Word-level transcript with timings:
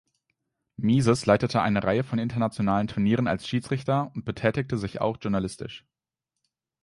Mieses 0.77 1.27
leitete 1.27 1.61
eine 1.61 1.83
Reihe 1.83 2.03
von 2.03 2.17
internationalen 2.17 2.87
Turnieren 2.87 3.27
als 3.27 3.47
Schiedsrichter 3.47 4.11
und 4.15 4.25
betätigte 4.25 4.79
sich 4.79 4.99
auch 4.99 5.17
journalistisch. 5.21 5.85